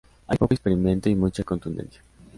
[0.25, 2.01] Hay poco experimento y mucha contundencia.